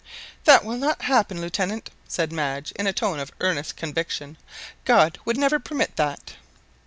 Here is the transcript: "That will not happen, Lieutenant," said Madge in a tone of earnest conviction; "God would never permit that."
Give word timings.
"That 0.45 0.65
will 0.65 0.77
not 0.77 1.03
happen, 1.03 1.39
Lieutenant," 1.39 1.91
said 2.07 2.31
Madge 2.31 2.71
in 2.71 2.87
a 2.87 2.91
tone 2.91 3.19
of 3.19 3.31
earnest 3.39 3.75
conviction; 3.75 4.35
"God 4.83 5.19
would 5.25 5.37
never 5.37 5.59
permit 5.59 5.95
that." 5.97 6.33